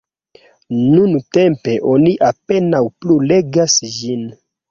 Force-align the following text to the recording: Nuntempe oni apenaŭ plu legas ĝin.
Nuntempe 0.93 1.75
oni 1.91 2.15
apenaŭ 2.29 2.81
plu 3.05 3.19
legas 3.33 3.79
ĝin. 3.99 4.27